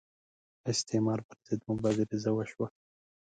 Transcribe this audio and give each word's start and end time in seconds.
استعمار 0.71 1.19
پر 1.27 1.37
ضد 1.47 1.61
مبارزه 1.69 2.31
وشوه 2.33 2.67